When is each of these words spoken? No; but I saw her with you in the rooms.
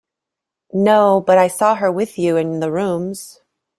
No; 0.73 1.21
but 1.21 1.37
I 1.37 1.45
saw 1.47 1.75
her 1.75 1.91
with 1.91 2.17
you 2.17 2.35
in 2.35 2.59
the 2.59 2.71
rooms. 2.71 3.39